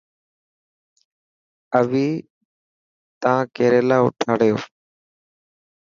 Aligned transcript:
اوي 1.77 2.07
تا 3.21 3.33
ڪيريلا 3.55 3.97
اوٺاڙيو. 4.03 4.57